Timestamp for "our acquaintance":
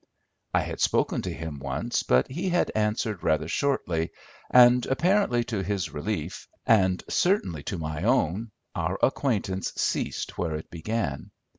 8.73-9.71